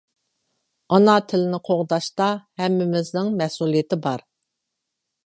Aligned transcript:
ئانا 0.95 1.17
تىلنى 1.33 1.59
قوغداشتا 1.69 2.31
ھەممىمىزنىڭ 2.63 3.31
مەسئۇلىيىتى 3.43 4.01
بار. 4.07 4.25